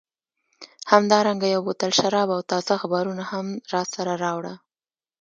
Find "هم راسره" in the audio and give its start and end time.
3.31-4.13